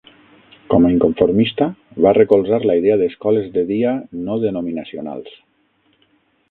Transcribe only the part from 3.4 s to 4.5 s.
de dia no